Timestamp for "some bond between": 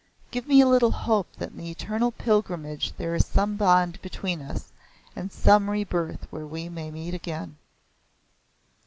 3.23-4.41